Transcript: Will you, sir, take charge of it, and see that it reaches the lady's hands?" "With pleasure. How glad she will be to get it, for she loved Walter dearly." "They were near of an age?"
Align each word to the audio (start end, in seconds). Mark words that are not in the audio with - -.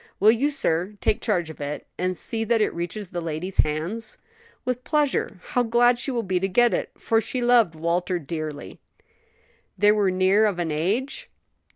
Will 0.19 0.31
you, 0.31 0.49
sir, 0.49 0.95
take 0.99 1.21
charge 1.21 1.51
of 1.51 1.61
it, 1.61 1.85
and 1.95 2.17
see 2.17 2.43
that 2.45 2.59
it 2.59 2.73
reaches 2.73 3.11
the 3.11 3.21
lady's 3.21 3.57
hands?" 3.57 4.17
"With 4.65 4.83
pleasure. 4.83 5.39
How 5.49 5.61
glad 5.61 5.99
she 5.99 6.09
will 6.09 6.23
be 6.23 6.39
to 6.39 6.47
get 6.47 6.73
it, 6.73 6.89
for 6.97 7.21
she 7.21 7.39
loved 7.39 7.75
Walter 7.75 8.17
dearly." 8.17 8.79
"They 9.77 9.91
were 9.91 10.09
near 10.09 10.47
of 10.47 10.57
an 10.57 10.71
age?" 10.71 11.29